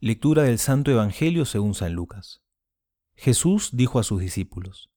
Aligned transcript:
Lectura 0.00 0.44
del 0.44 0.60
Santo 0.60 0.92
Evangelio 0.92 1.44
según 1.44 1.74
San 1.74 1.92
Lucas. 1.94 2.40
Jesús 3.16 3.70
dijo 3.72 3.98
a 3.98 4.04
sus 4.04 4.20
discípulos, 4.20 4.92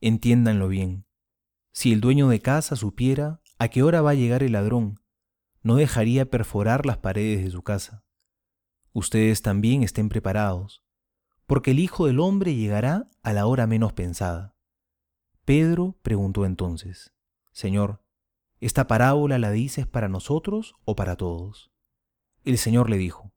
Entiéndanlo 0.00 0.68
bien, 0.68 1.06
si 1.72 1.92
el 1.92 2.00
dueño 2.00 2.28
de 2.28 2.38
casa 2.38 2.76
supiera 2.76 3.42
a 3.58 3.66
qué 3.66 3.82
hora 3.82 4.00
va 4.00 4.10
a 4.10 4.14
llegar 4.14 4.44
el 4.44 4.52
ladrón, 4.52 5.00
no 5.62 5.74
dejaría 5.74 6.30
perforar 6.30 6.86
las 6.86 6.98
paredes 6.98 7.42
de 7.42 7.50
su 7.50 7.64
casa. 7.64 8.04
Ustedes 8.92 9.42
también 9.42 9.82
estén 9.82 10.08
preparados, 10.08 10.84
porque 11.46 11.72
el 11.72 11.80
Hijo 11.80 12.06
del 12.06 12.20
Hombre 12.20 12.54
llegará 12.54 13.10
a 13.24 13.32
la 13.32 13.46
hora 13.46 13.66
menos 13.66 13.92
pensada. 13.92 14.54
Pedro 15.44 15.98
preguntó 16.02 16.46
entonces, 16.46 17.12
Señor, 17.50 18.04
¿esta 18.60 18.86
parábola 18.86 19.36
la 19.40 19.50
dices 19.50 19.88
para 19.88 20.08
nosotros 20.08 20.76
o 20.84 20.94
para 20.94 21.16
todos? 21.16 21.72
El 22.44 22.56
Señor 22.56 22.88
le 22.88 22.98
dijo, 22.98 23.33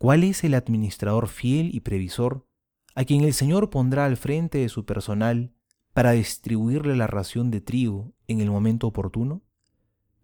¿Cuál 0.00 0.24
es 0.24 0.44
el 0.44 0.54
administrador 0.54 1.28
fiel 1.28 1.74
y 1.74 1.80
previsor 1.80 2.46
a 2.94 3.04
quien 3.04 3.20
el 3.20 3.34
Señor 3.34 3.68
pondrá 3.68 4.06
al 4.06 4.16
frente 4.16 4.56
de 4.56 4.70
su 4.70 4.86
personal 4.86 5.52
para 5.92 6.12
distribuirle 6.12 6.96
la 6.96 7.06
ración 7.06 7.50
de 7.50 7.60
trigo 7.60 8.14
en 8.26 8.40
el 8.40 8.50
momento 8.50 8.86
oportuno? 8.86 9.42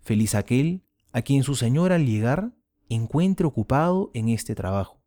Feliz 0.00 0.34
aquel 0.34 0.82
a 1.12 1.20
quien 1.20 1.42
su 1.42 1.56
Señor 1.56 1.92
al 1.92 2.06
llegar 2.06 2.54
encuentre 2.88 3.46
ocupado 3.46 4.10
en 4.14 4.30
este 4.30 4.54
trabajo. 4.54 5.02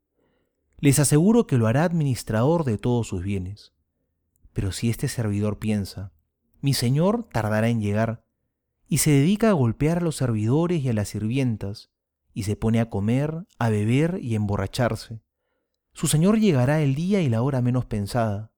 Les 0.78 1.00
aseguro 1.00 1.48
que 1.48 1.58
lo 1.58 1.66
hará 1.66 1.84
administrador 1.84 2.64
de 2.64 2.78
todos 2.78 3.08
sus 3.08 3.24
bienes. 3.24 3.74
Pero 4.54 4.72
si 4.72 4.92
este 4.92 5.08
servidor 5.08 5.58
piensa, 5.58 6.14
mi 6.62 6.76
Señor 6.76 7.28
tardará 7.34 7.70
en 7.70 7.82
llegar, 7.82 8.24
y 8.88 9.00
se 9.00 9.10
dedica 9.10 9.50
a 9.50 9.54
golpear 9.54 9.98
a 9.98 10.02
los 10.02 10.18
servidores 10.18 10.84
y 10.84 10.90
a 10.90 10.94
las 10.94 11.10
sirvientas, 11.10 11.90
y 12.34 12.44
se 12.44 12.56
pone 12.56 12.80
a 12.80 12.90
comer, 12.90 13.46
a 13.58 13.70
beber 13.70 14.20
y 14.22 14.36
emborracharse. 14.36 15.22
Su 15.94 16.08
Señor 16.08 16.40
llegará 16.40 16.82
el 16.82 16.96
día 16.96 17.22
y 17.22 17.30
la 17.30 17.42
hora 17.42 17.62
menos 17.62 17.86
pensada, 17.86 18.52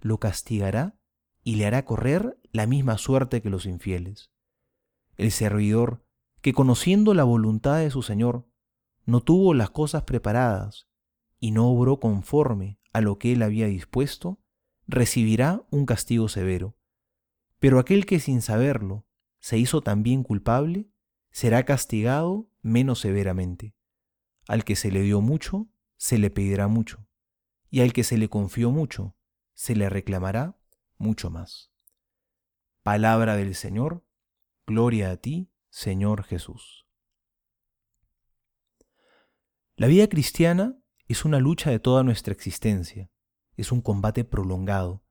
lo 0.00 0.18
castigará 0.18 0.98
y 1.42 1.56
le 1.56 1.66
hará 1.66 1.84
correr 1.84 2.38
la 2.52 2.66
misma 2.66 2.98
suerte 2.98 3.42
que 3.42 3.50
los 3.50 3.66
infieles. 3.66 4.30
El 5.16 5.30
servidor, 5.30 6.04
que 6.40 6.52
conociendo 6.52 7.14
la 7.14 7.24
voluntad 7.24 7.78
de 7.78 7.90
su 7.90 8.02
Señor, 8.02 8.48
no 9.04 9.20
tuvo 9.20 9.54
las 9.54 9.70
cosas 9.70 10.02
preparadas 10.02 10.88
y 11.40 11.50
no 11.50 11.68
obró 11.68 12.00
conforme 12.00 12.78
a 12.92 13.00
lo 13.00 13.18
que 13.18 13.32
él 13.32 13.42
había 13.42 13.66
dispuesto, 13.66 14.38
recibirá 14.86 15.64
un 15.70 15.86
castigo 15.86 16.28
severo. 16.28 16.76
Pero 17.58 17.78
aquel 17.78 18.06
que 18.06 18.20
sin 18.20 18.42
saberlo 18.42 19.06
se 19.40 19.58
hizo 19.58 19.82
también 19.82 20.22
culpable, 20.22 20.88
será 21.30 21.64
castigado 21.64 22.50
menos 22.62 23.00
severamente. 23.00 23.74
Al 24.46 24.64
que 24.64 24.76
se 24.76 24.90
le 24.90 25.02
dio 25.02 25.20
mucho, 25.20 25.68
se 25.96 26.18
le 26.18 26.30
pedirá 26.30 26.68
mucho, 26.68 27.06
y 27.70 27.80
al 27.80 27.92
que 27.92 28.04
se 28.04 28.16
le 28.16 28.28
confió 28.28 28.70
mucho, 28.70 29.16
se 29.54 29.74
le 29.74 29.90
reclamará 29.90 30.56
mucho 30.96 31.30
más. 31.30 31.72
Palabra 32.82 33.36
del 33.36 33.54
Señor, 33.54 34.04
gloria 34.66 35.10
a 35.10 35.16
ti, 35.16 35.50
Señor 35.68 36.22
Jesús. 36.24 36.86
La 39.76 39.86
vida 39.86 40.08
cristiana 40.08 40.78
es 41.06 41.24
una 41.24 41.40
lucha 41.40 41.70
de 41.70 41.78
toda 41.78 42.02
nuestra 42.02 42.32
existencia, 42.32 43.10
es 43.56 43.72
un 43.72 43.80
combate 43.80 44.24
prolongado, 44.24 45.02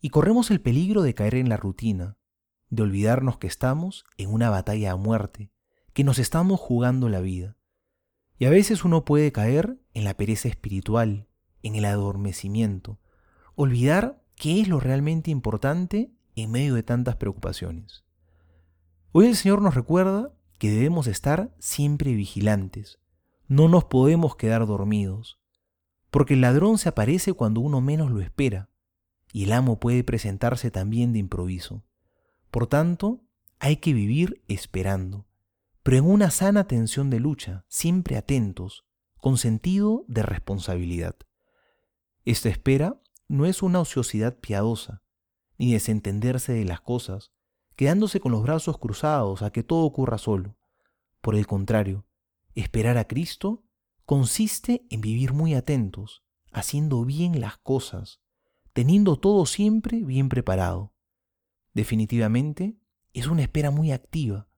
y 0.00 0.10
corremos 0.10 0.50
el 0.50 0.60
peligro 0.60 1.02
de 1.02 1.14
caer 1.14 1.34
en 1.36 1.48
la 1.48 1.56
rutina, 1.56 2.17
de 2.70 2.82
olvidarnos 2.82 3.38
que 3.38 3.46
estamos 3.46 4.04
en 4.16 4.32
una 4.32 4.50
batalla 4.50 4.92
a 4.92 4.96
muerte, 4.96 5.50
que 5.92 6.04
nos 6.04 6.18
estamos 6.18 6.60
jugando 6.60 7.08
la 7.08 7.20
vida. 7.20 7.56
Y 8.38 8.44
a 8.44 8.50
veces 8.50 8.84
uno 8.84 9.04
puede 9.04 9.32
caer 9.32 9.78
en 9.94 10.04
la 10.04 10.14
pereza 10.14 10.48
espiritual, 10.48 11.26
en 11.62 11.74
el 11.74 11.84
adormecimiento, 11.84 12.98
olvidar 13.54 14.22
qué 14.36 14.60
es 14.60 14.68
lo 14.68 14.78
realmente 14.78 15.30
importante 15.30 16.12
en 16.36 16.50
medio 16.50 16.74
de 16.74 16.84
tantas 16.84 17.16
preocupaciones. 17.16 18.04
Hoy 19.10 19.26
el 19.26 19.36
Señor 19.36 19.62
nos 19.62 19.74
recuerda 19.74 20.32
que 20.58 20.70
debemos 20.70 21.06
estar 21.06 21.54
siempre 21.58 22.12
vigilantes, 22.12 23.00
no 23.48 23.68
nos 23.68 23.84
podemos 23.84 24.36
quedar 24.36 24.66
dormidos, 24.66 25.40
porque 26.10 26.34
el 26.34 26.42
ladrón 26.42 26.78
se 26.78 26.90
aparece 26.90 27.32
cuando 27.32 27.60
uno 27.60 27.80
menos 27.80 28.10
lo 28.10 28.20
espera, 28.20 28.68
y 29.32 29.44
el 29.44 29.52
amo 29.52 29.80
puede 29.80 30.04
presentarse 30.04 30.70
también 30.70 31.12
de 31.12 31.18
improviso. 31.18 31.82
Por 32.50 32.66
tanto, 32.66 33.22
hay 33.58 33.76
que 33.76 33.92
vivir 33.92 34.42
esperando, 34.48 35.26
pero 35.82 35.98
en 35.98 36.06
una 36.06 36.30
sana 36.30 36.66
tensión 36.66 37.10
de 37.10 37.20
lucha, 37.20 37.64
siempre 37.68 38.16
atentos, 38.16 38.84
con 39.16 39.36
sentido 39.36 40.04
de 40.08 40.22
responsabilidad. 40.22 41.16
Esta 42.24 42.48
espera 42.48 43.00
no 43.26 43.46
es 43.46 43.62
una 43.62 43.80
ociosidad 43.80 44.38
piadosa, 44.38 45.02
ni 45.58 45.72
desentenderse 45.72 46.52
de 46.52 46.64
las 46.64 46.80
cosas, 46.80 47.32
quedándose 47.74 48.20
con 48.20 48.32
los 48.32 48.42
brazos 48.42 48.78
cruzados 48.78 49.42
a 49.42 49.50
que 49.50 49.62
todo 49.62 49.84
ocurra 49.84 50.18
solo. 50.18 50.56
Por 51.20 51.34
el 51.34 51.46
contrario, 51.46 52.06
esperar 52.54 52.96
a 52.96 53.06
Cristo 53.06 53.64
consiste 54.04 54.86
en 54.90 55.00
vivir 55.00 55.32
muy 55.32 55.54
atentos, 55.54 56.24
haciendo 56.52 57.04
bien 57.04 57.40
las 57.40 57.58
cosas, 57.58 58.20
teniendo 58.72 59.18
todo 59.18 59.44
siempre 59.46 60.02
bien 60.02 60.28
preparado. 60.28 60.94
Definitivamente, 61.78 62.76
es 63.12 63.28
una 63.28 63.42
espera 63.42 63.70
muy 63.70 63.92
activa, 63.92 64.48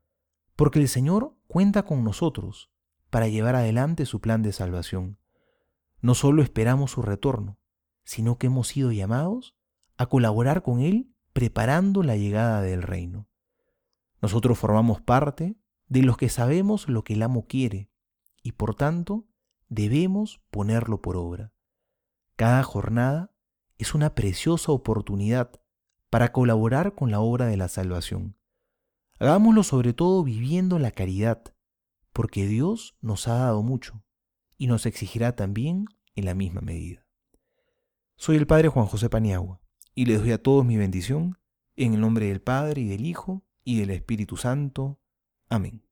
porque 0.56 0.78
el 0.78 0.88
Señor 0.88 1.36
cuenta 1.48 1.82
con 1.82 2.02
nosotros 2.02 2.70
para 3.10 3.28
llevar 3.28 3.56
adelante 3.56 4.06
su 4.06 4.22
plan 4.22 4.40
de 4.40 4.54
salvación. 4.54 5.18
No 6.00 6.14
solo 6.14 6.42
esperamos 6.42 6.92
su 6.92 7.02
retorno, 7.02 7.58
sino 8.04 8.38
que 8.38 8.46
hemos 8.46 8.68
sido 8.68 8.90
llamados 8.90 9.54
a 9.98 10.06
colaborar 10.06 10.62
con 10.62 10.80
Él 10.80 11.14
preparando 11.34 12.02
la 12.02 12.16
llegada 12.16 12.62
del 12.62 12.80
reino. 12.80 13.28
Nosotros 14.22 14.58
formamos 14.58 15.02
parte 15.02 15.58
de 15.88 16.02
los 16.02 16.16
que 16.16 16.30
sabemos 16.30 16.88
lo 16.88 17.04
que 17.04 17.12
el 17.12 17.22
amo 17.22 17.44
quiere 17.46 17.90
y 18.42 18.52
por 18.52 18.74
tanto 18.74 19.26
debemos 19.68 20.40
ponerlo 20.50 21.02
por 21.02 21.18
obra. 21.18 21.52
Cada 22.36 22.62
jornada 22.62 23.30
es 23.76 23.94
una 23.94 24.14
preciosa 24.14 24.72
oportunidad 24.72 25.60
para 26.10 26.32
colaborar 26.32 26.94
con 26.94 27.10
la 27.10 27.20
obra 27.20 27.46
de 27.46 27.56
la 27.56 27.68
salvación. 27.68 28.36
Hagámoslo 29.18 29.62
sobre 29.62 29.92
todo 29.92 30.24
viviendo 30.24 30.78
la 30.78 30.90
caridad, 30.90 31.42
porque 32.12 32.46
Dios 32.46 32.96
nos 33.00 33.28
ha 33.28 33.34
dado 33.34 33.62
mucho 33.62 34.02
y 34.58 34.66
nos 34.66 34.86
exigirá 34.86 35.36
también 35.36 35.86
en 36.16 36.24
la 36.24 36.34
misma 36.34 36.60
medida. 36.60 37.06
Soy 38.16 38.36
el 38.36 38.46
Padre 38.46 38.68
Juan 38.68 38.86
José 38.86 39.08
Paniagua 39.08 39.60
y 39.94 40.06
les 40.06 40.20
doy 40.20 40.32
a 40.32 40.42
todos 40.42 40.64
mi 40.64 40.76
bendición 40.76 41.38
en 41.76 41.94
el 41.94 42.00
nombre 42.00 42.26
del 42.26 42.42
Padre 42.42 42.82
y 42.82 42.88
del 42.88 43.06
Hijo 43.06 43.44
y 43.64 43.78
del 43.78 43.90
Espíritu 43.90 44.36
Santo. 44.36 45.00
Amén. 45.48 45.89